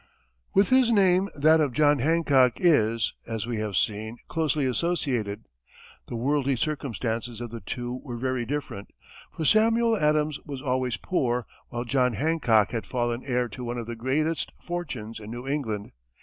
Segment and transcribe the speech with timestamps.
[0.55, 5.43] With his name that of John Hancock is, as we have seen, closely associated.
[6.07, 8.89] The worldly circumstances of the two were very different,
[9.31, 13.85] for Samuel Adams was always poor, while John Hancock had fallen heir to one of
[13.85, 15.91] the greatest fortunes in New England.